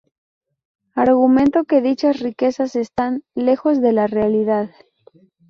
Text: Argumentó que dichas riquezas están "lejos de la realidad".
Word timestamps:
Argumentó 0.95 1.63
que 1.65 1.79
dichas 1.79 2.21
riquezas 2.21 2.75
están 2.75 3.21
"lejos 3.35 3.79
de 3.81 3.91
la 3.93 4.07
realidad". 4.07 4.71